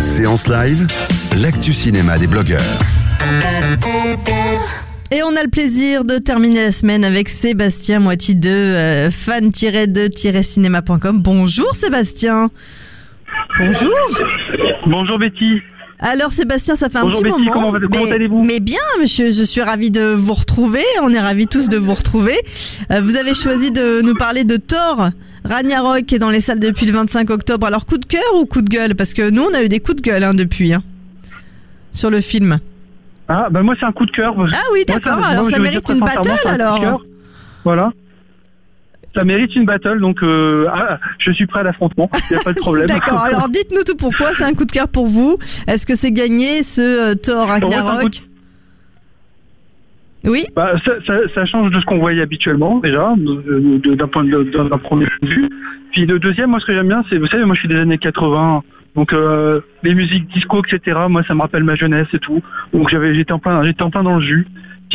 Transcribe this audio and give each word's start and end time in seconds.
Séance 0.00 0.48
live, 0.48 0.86
l'actu 1.42 1.72
cinéma 1.72 2.18
des 2.18 2.26
blogueurs. 2.26 2.60
Et 5.10 5.22
on 5.22 5.36
a 5.36 5.42
le 5.42 5.50
plaisir 5.50 6.04
de 6.04 6.18
terminer 6.18 6.62
la 6.62 6.72
semaine 6.72 7.04
avec 7.04 7.28
Sébastien 7.28 8.00
Moiti 8.00 8.34
de 8.34 8.48
euh, 8.48 9.10
fan-de-cinéma.com. 9.10 11.20
Bonjour 11.20 11.74
Sébastien. 11.74 12.50
Bonjour. 13.58 13.94
Bonjour 14.86 15.18
Betty. 15.18 15.60
Alors 16.02 16.32
Sébastien, 16.32 16.74
ça 16.76 16.88
fait 16.88 16.98
un 16.98 17.02
Bonjour 17.02 17.22
petit 17.22 17.30
Betty, 17.30 17.44
moment. 17.46 17.52
comment 17.52 17.72
comment 17.72 18.04
mais, 18.06 18.12
allez-vous 18.12 18.42
mais 18.42 18.58
bien, 18.60 18.78
monsieur, 19.00 19.30
je 19.32 19.42
suis 19.44 19.60
ravie 19.62 19.90
de 19.92 20.12
vous 20.14 20.34
retrouver. 20.34 20.82
On 21.02 21.12
est 21.12 21.20
ravis 21.20 21.46
tous 21.46 21.68
de 21.68 21.76
vous 21.76 21.94
retrouver. 21.94 22.34
Euh, 22.90 23.00
vous 23.02 23.14
avez 23.16 23.34
choisi 23.34 23.70
de 23.70 24.02
nous 24.02 24.14
parler 24.14 24.42
de 24.44 24.56
Thor. 24.56 25.10
Ragnarok 25.44 26.04
qui 26.06 26.16
est 26.16 26.18
dans 26.18 26.30
les 26.30 26.40
salles 26.40 26.58
depuis 26.60 26.86
le 26.86 26.92
25 26.92 27.30
octobre. 27.30 27.66
Alors 27.66 27.86
coup 27.86 27.98
de 27.98 28.06
cœur 28.06 28.22
ou 28.36 28.46
coup 28.46 28.62
de 28.62 28.68
gueule? 28.68 28.94
Parce 28.96 29.12
que 29.14 29.30
nous, 29.30 29.42
on 29.42 29.54
a 29.54 29.62
eu 29.62 29.68
des 29.68 29.80
coups 29.80 29.96
de 29.96 30.02
gueule 30.02 30.24
hein, 30.24 30.34
depuis. 30.34 30.72
hein, 30.72 30.82
sur 31.92 32.10
le 32.10 32.20
film. 32.20 32.58
Ah 33.28 33.46
bah 33.50 33.62
moi 33.62 33.74
c'est 33.78 33.86
un 33.86 33.92
coup 33.92 34.04
de 34.06 34.10
cœur. 34.10 34.34
Ah 34.52 34.56
oui, 34.72 34.84
d'accord. 34.86 35.22
Alors 35.24 35.48
ça 35.48 35.58
mérite 35.60 35.88
une 35.88 36.00
battle 36.00 36.30
alors. 36.46 37.02
Voilà. 37.64 37.92
Ça 39.14 39.24
mérite 39.24 39.54
une 39.54 39.66
battle, 39.66 40.00
donc 40.00 40.22
euh, 40.22 40.66
ah, 40.72 40.98
je 41.18 41.32
suis 41.32 41.46
prêt 41.46 41.60
à 41.60 41.62
l'affrontement, 41.64 42.08
il 42.30 42.34
n'y 42.34 42.40
a 42.40 42.44
pas 42.44 42.52
de 42.54 42.58
problème. 42.58 42.86
D'accord, 42.88 43.20
alors 43.20 43.48
dites-nous 43.48 43.84
tout 43.84 43.96
pourquoi 43.96 44.28
c'est 44.34 44.44
un 44.44 44.54
coup 44.54 44.64
de 44.64 44.72
cœur 44.72 44.88
pour 44.88 45.06
vous. 45.06 45.36
Est-ce 45.68 45.86
que 45.86 45.94
c'est 45.94 46.12
gagné 46.12 46.62
ce 46.62 47.12
euh, 47.12 47.14
Thor 47.14 47.46
Ragnarok 47.46 48.22
Oui 50.24 50.46
Bah, 50.56 50.74
ça, 50.84 50.92
ça, 51.06 51.14
ça 51.34 51.44
change 51.44 51.70
de 51.72 51.80
ce 51.80 51.84
qu'on 51.84 51.98
voyait 51.98 52.22
habituellement 52.22 52.78
déjà, 52.78 53.14
d'un 53.16 54.08
point 54.08 54.24
d'un 54.24 54.78
premier 54.78 55.06
point 55.06 55.06
de 55.22 55.28
vue. 55.28 55.48
Puis 55.92 56.06
le 56.06 56.18
deuxième, 56.18 56.50
moi 56.50 56.60
ce 56.60 56.64
que 56.64 56.72
j'aime 56.72 56.88
bien, 56.88 57.04
c'est, 57.10 57.18
vous 57.18 57.26
savez, 57.26 57.44
moi 57.44 57.54
je 57.54 57.60
suis 57.60 57.68
des 57.68 57.76
années 57.76 57.98
80, 57.98 58.62
donc 58.96 59.12
euh, 59.12 59.60
les 59.82 59.94
musiques 59.94 60.26
disco, 60.32 60.62
etc. 60.64 61.00
Moi 61.10 61.22
ça 61.28 61.34
me 61.34 61.42
rappelle 61.42 61.64
ma 61.64 61.74
jeunesse 61.74 62.08
et 62.14 62.18
tout. 62.18 62.42
Donc 62.72 62.88
j'avais, 62.88 63.14
j'étais 63.14 63.32
en 63.32 63.38
plein, 63.38 63.62
j'étais 63.62 63.82
en 63.82 63.90
plein 63.90 64.02
dans 64.02 64.16
le 64.16 64.22
jus. 64.22 64.46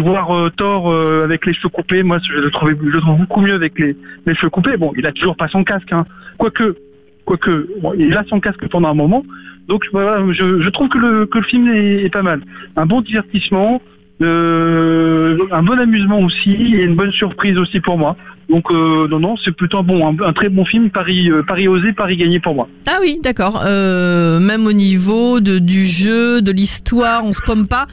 Voir 0.00 0.30
euh, 0.30 0.50
Thor 0.50 0.90
euh, 0.90 1.24
avec 1.24 1.46
les 1.46 1.52
cheveux 1.52 1.68
coupés, 1.68 2.02
moi 2.02 2.18
je 2.22 2.32
le 2.32 2.50
trouvais, 2.50 2.74
je 2.80 2.88
le 2.88 3.00
trouve 3.00 3.18
beaucoup 3.18 3.40
mieux 3.40 3.54
avec 3.54 3.78
les, 3.78 3.96
les 4.26 4.34
cheveux 4.34 4.50
coupés. 4.50 4.76
Bon, 4.76 4.92
il 4.96 5.06
a 5.06 5.12
toujours 5.12 5.36
pas 5.36 5.48
son 5.48 5.64
casque, 5.64 5.92
hein. 5.92 6.06
Quoique, 6.38 6.76
quoique, 7.24 7.68
bon, 7.80 7.92
il 7.96 8.16
a 8.16 8.24
son 8.24 8.40
casque 8.40 8.66
pendant 8.68 8.90
un 8.90 8.94
moment. 8.94 9.24
Donc 9.68 9.84
voilà, 9.92 10.20
je, 10.32 10.60
je 10.60 10.68
trouve 10.70 10.88
que 10.88 10.98
le, 10.98 11.26
que 11.26 11.38
le 11.38 11.44
film 11.44 11.68
est, 11.68 12.04
est 12.04 12.10
pas 12.10 12.22
mal. 12.22 12.40
Un 12.76 12.86
bon 12.86 13.00
divertissement, 13.00 13.80
euh, 14.20 15.38
un 15.50 15.62
bon 15.62 15.78
amusement 15.78 16.20
aussi 16.20 16.52
et 16.52 16.84
une 16.84 16.96
bonne 16.96 17.12
surprise 17.12 17.58
aussi 17.58 17.80
pour 17.80 17.98
moi. 17.98 18.16
Donc 18.52 18.70
euh, 18.70 19.08
non 19.08 19.18
non, 19.18 19.34
c'est 19.42 19.56
plutôt 19.56 19.78
un 19.78 19.82
bon, 19.82 20.06
un, 20.06 20.14
un 20.28 20.32
très 20.34 20.50
bon 20.50 20.66
film, 20.66 20.90
Paris, 20.90 21.30
euh, 21.30 21.42
Paris 21.42 21.68
osé, 21.68 21.94
Paris 21.94 22.18
gagné 22.18 22.38
pour 22.38 22.54
moi. 22.54 22.68
Ah 22.86 22.98
oui, 23.00 23.18
d'accord. 23.22 23.64
Euh, 23.66 24.40
même 24.40 24.66
au 24.66 24.74
niveau 24.74 25.40
de, 25.40 25.58
du 25.58 25.86
jeu, 25.86 26.42
de 26.42 26.52
l'histoire, 26.52 27.24
on 27.24 27.32
se 27.32 27.40
pomme 27.40 27.66
pas. 27.66 27.86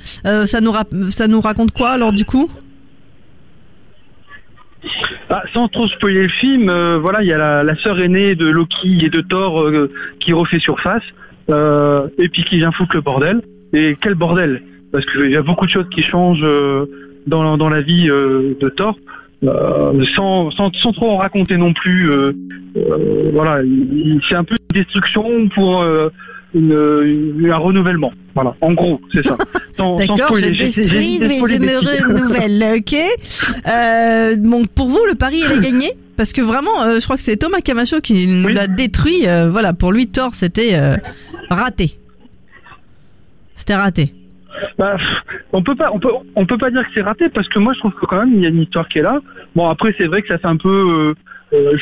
Ça, 0.51 0.59
nous 0.59 0.71
rap- 0.71 0.93
ça 1.11 1.27
nous 1.27 1.39
raconte 1.39 1.71
quoi 1.71 1.91
alors 1.91 2.11
du 2.11 2.25
coup? 2.25 2.51
Ah, 5.29 5.43
sans 5.53 5.69
trop 5.69 5.87
spoiler 5.87 6.23
le 6.23 6.29
film, 6.29 6.65
voilà, 6.97 7.23
il 7.23 7.27
y 7.27 7.33
a 7.33 7.37
la, 7.37 7.63
la 7.63 7.75
sœur 7.77 7.99
aînée 8.01 8.35
de 8.35 8.47
Loki 8.49 9.05
et 9.05 9.09
de 9.09 9.21
Thor 9.21 9.65
qui 10.19 10.33
refait 10.33 10.59
surface 10.59 11.03
et 11.47 12.29
puis 12.29 12.43
qui 12.43 12.57
vient 12.57 12.73
foutre 12.73 12.95
le 12.95 13.01
bordel. 13.01 13.41
Et 13.71 13.95
quel 14.01 14.15
bordel? 14.15 14.61
Parce 14.91 15.05
qu'il 15.05 15.31
y 15.31 15.37
a 15.37 15.41
beaucoup 15.41 15.65
de 15.65 15.71
choses 15.71 15.87
qui 15.95 16.03
changent 16.03 16.45
dans, 17.27 17.57
dans 17.57 17.69
la 17.69 17.81
vie 17.81 18.07
de 18.07 18.69
Thor. 18.75 18.97
Euh, 19.43 20.03
sans, 20.15 20.51
sans, 20.51 20.69
sans 20.73 20.91
trop 20.91 21.11
en 21.11 21.17
raconter 21.17 21.55
non 21.55 21.73
plus, 21.73 22.09
euh, 22.11 22.33
euh, 22.75 23.31
voilà, 23.33 23.63
il- 23.63 23.87
il- 23.93 24.21
c'est 24.27 24.35
un 24.35 24.43
peu 24.43 24.55
une 24.55 24.81
destruction 24.81 25.47
pour 25.55 25.81
euh, 25.81 26.09
une, 26.53 26.73
une- 27.39 27.49
un 27.49 27.55
renouvellement. 27.57 28.11
Voilà, 28.35 28.53
en 28.59 28.73
gros, 28.73 28.99
c'est 29.13 29.23
ça. 29.25 29.37
D'accord, 29.77 30.35
je 30.35 30.49
détruis, 30.49 31.19
mais 31.21 31.35
je 31.39 31.57
me 31.57 31.77
renouvelle, 32.11 32.75
ok 32.79 32.95
euh, 33.67 34.35
Donc 34.35 34.67
pour 34.71 34.89
vous, 34.89 34.99
le 35.09 35.15
pari, 35.15 35.37
il 35.45 35.51
est 35.57 35.61
gagné 35.71 35.87
Parce 36.17 36.33
que 36.33 36.41
vraiment, 36.41 36.83
euh, 36.83 36.99
je 36.99 37.05
crois 37.05 37.15
que 37.15 37.21
c'est 37.23 37.37
Thomas 37.37 37.61
Camacho 37.61 38.01
qui 38.01 38.27
nous 38.27 38.47
Oui. 38.47 38.53
l'a 38.53 38.67
détruit. 38.67 39.25
euh, 39.25 39.49
voilà, 39.49 39.71
pour 39.71 39.93
lui, 39.93 40.07
Thor, 40.07 40.31
c'était 40.35 40.71
euh, 40.73 40.97
raté. 41.49 41.97
C'était 43.55 43.75
raté. 43.75 44.13
Bah, 44.77 44.97
on 45.53 45.61
peut 45.61 45.75
pas, 45.75 45.91
on 46.35 46.45
peut, 46.45 46.57
pas 46.57 46.71
dire 46.71 46.83
que 46.83 46.91
c'est 46.93 47.01
raté 47.01 47.29
parce 47.29 47.47
que 47.47 47.59
moi 47.59 47.73
je 47.73 47.79
trouve 47.79 47.93
que 47.93 48.05
quand 48.05 48.19
même 48.19 48.33
il 48.33 48.41
y 48.41 48.45
a 48.45 48.49
une 48.49 48.61
histoire 48.61 48.87
qui 48.87 48.99
est 48.99 49.01
là. 49.01 49.19
Bon 49.55 49.67
après 49.67 49.93
c'est 49.97 50.07
vrai 50.07 50.21
que 50.21 50.27
ça 50.27 50.37
fait 50.37 50.47
un 50.47 50.57
peu, 50.57 51.15
euh, 51.53 51.57
euh, 51.57 51.77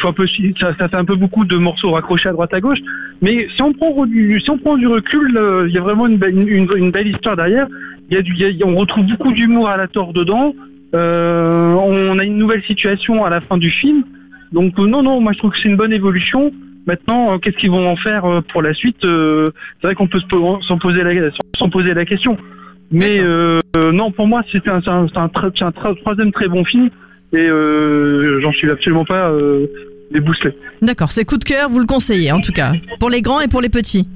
ça, 0.59 0.87
fait 0.89 0.95
un 0.95 1.05
peu 1.05 1.15
beaucoup 1.15 1.45
de 1.45 1.57
morceaux 1.57 1.91
raccrochés 1.91 2.29
à 2.29 2.33
droite 2.33 2.53
à 2.53 2.61
gauche. 2.61 2.79
Mais 3.21 3.47
si 3.55 3.61
on 3.61 3.73
prend 3.73 4.05
du, 4.05 4.87
recul, 4.87 5.37
euh, 5.37 5.65
il 5.67 5.73
y 5.73 5.77
a 5.77 5.81
vraiment 5.81 6.07
une, 6.07 6.17
belle- 6.17 7.07
histoire 7.07 7.35
derrière. 7.35 7.67
Il 8.09 8.17
y 8.37 8.63
a 8.63 8.65
on 8.65 8.75
retrouve 8.75 9.05
beaucoup 9.05 9.33
d'humour 9.33 9.67
à 9.67 9.77
la 9.77 9.87
tort 9.87 10.13
dedans. 10.13 10.53
On 10.93 12.19
a 12.19 12.23
une 12.23 12.37
nouvelle 12.37 12.63
situation 12.63 13.25
à 13.25 13.29
la 13.29 13.41
fin 13.41 13.57
du 13.57 13.69
film. 13.69 14.03
Donc 14.53 14.77
non 14.77 15.03
non, 15.03 15.19
moi 15.19 15.33
je 15.33 15.39
trouve 15.39 15.51
que 15.51 15.57
c'est 15.61 15.69
une 15.69 15.77
bonne 15.77 15.93
évolution. 15.93 16.51
Maintenant, 16.85 17.37
qu'est-ce 17.37 17.57
qu'ils 17.57 17.69
vont 17.69 17.85
en 17.85 17.97
faire 17.97 18.23
pour 18.53 18.61
la 18.61 18.73
suite 18.73 18.99
C'est 19.01 19.83
vrai 19.83 19.93
qu'on 19.93 20.07
peut 20.07 20.21
s'en 20.61 20.79
poser 20.79 21.03
la 21.03 22.05
question. 22.05 22.37
Mais 22.91 23.19
euh, 23.19 23.59
non, 23.75 24.11
pour 24.11 24.27
moi, 24.27 24.43
c'était 24.51 24.69
un, 24.69 24.81
troisième 25.29 26.31
très 26.31 26.47
bon 26.47 26.63
film 26.63 26.89
et 27.33 27.37
euh, 27.37 28.39
j'en 28.39 28.51
suis 28.53 28.69
absolument 28.71 29.05
pas 29.05 29.29
euh, 29.29 29.67
débousselé. 30.11 30.55
D'accord, 30.81 31.11
c'est 31.11 31.25
coup 31.25 31.37
de 31.37 31.43
cœur, 31.43 31.69
vous 31.69 31.79
le 31.79 31.85
conseillez 31.85 32.31
en 32.31 32.39
tout 32.39 32.53
cas. 32.53 32.73
Pour 32.99 33.09
les 33.09 33.21
grands 33.21 33.41
et 33.41 33.47
pour 33.47 33.61
les 33.61 33.69
petits. 33.69 34.07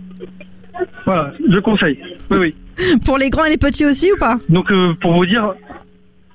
Voilà, 1.05 1.33
je 1.49 1.59
conseille. 1.59 1.99
Oui, 2.29 2.37
oui. 2.39 2.55
Pour 3.05 3.17
les 3.17 3.29
grands 3.29 3.45
et 3.45 3.49
les 3.49 3.57
petits 3.57 3.85
aussi 3.85 4.11
ou 4.11 4.17
pas? 4.17 4.37
Donc 4.49 4.71
euh, 4.71 4.93
pour 5.01 5.13
vous 5.13 5.25
dire, 5.25 5.53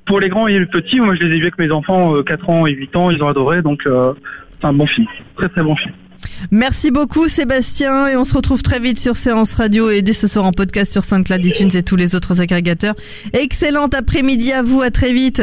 pour 0.06 0.20
les 0.20 0.28
grands 0.28 0.46
et 0.46 0.58
les 0.58 0.66
petits, 0.66 1.00
moi 1.00 1.14
je 1.14 1.22
les 1.22 1.34
ai 1.34 1.38
vus 1.38 1.42
avec 1.42 1.58
mes 1.58 1.70
enfants, 1.70 2.14
euh, 2.14 2.22
4 2.22 2.50
ans 2.50 2.66
et 2.66 2.72
8 2.72 2.96
ans, 2.96 3.10
ils 3.10 3.22
ont 3.22 3.28
adoré, 3.28 3.62
donc 3.62 3.86
euh, 3.86 4.12
c'est 4.52 4.66
un 4.66 4.72
bon 4.72 4.86
film, 4.86 5.06
très 5.36 5.48
très 5.48 5.62
bon 5.62 5.74
film. 5.74 5.94
Merci 6.50 6.90
beaucoup 6.90 7.28
Sébastien 7.28 8.08
et 8.08 8.16
on 8.16 8.24
se 8.24 8.34
retrouve 8.34 8.62
très 8.62 8.78
vite 8.78 8.98
sur 8.98 9.16
Séance 9.16 9.54
Radio 9.54 9.90
et 9.90 10.02
dès 10.02 10.12
ce 10.12 10.26
soir 10.26 10.44
en 10.46 10.52
podcast 10.52 10.92
sur 10.92 11.04
SoundCloud, 11.04 11.44
iTunes 11.44 11.70
et 11.74 11.82
tous 11.82 11.96
les 11.96 12.14
autres 12.14 12.40
agrégateurs. 12.40 12.94
Excellent 13.32 13.86
après-midi 13.86 14.52
à 14.52 14.62
vous, 14.62 14.82
à 14.82 14.90
très 14.90 15.12
vite. 15.12 15.42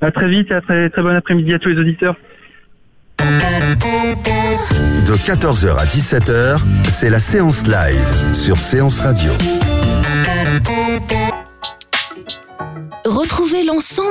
À 0.00 0.10
très 0.10 0.28
vite 0.28 0.50
et 0.50 0.54
à 0.54 0.60
très 0.60 0.90
très 0.90 1.02
bon 1.02 1.14
après-midi 1.14 1.54
à 1.54 1.58
tous 1.58 1.68
les 1.68 1.78
auditeurs. 1.78 2.16
De 3.18 5.14
14h 5.16 5.76
à 5.76 5.84
17h, 5.86 6.60
c'est 6.88 7.10
la 7.10 7.18
séance 7.18 7.66
live 7.66 8.34
sur 8.34 8.60
Séance 8.60 9.00
Radio. 9.00 9.32